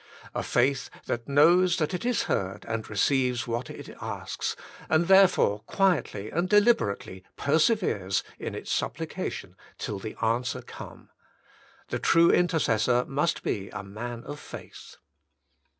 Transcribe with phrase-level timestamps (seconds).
[0.33, 4.55] A faith that knows that it is heard and receives what it asks,
[4.89, 11.09] and therefore quietly and deliberately per severes in its supplication till the answer come.
[11.89, 14.97] The true intercessor must be a man of faith.